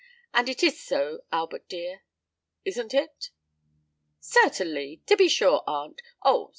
[0.33, 3.29] And it is so, Albert dear—isn't it?"
[4.19, 6.49] "Certainly—to be sure, aunt—Oh!